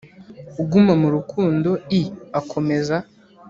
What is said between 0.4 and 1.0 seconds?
uguma